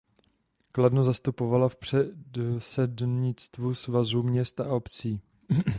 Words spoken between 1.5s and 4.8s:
v předsednictvu Svazu měst a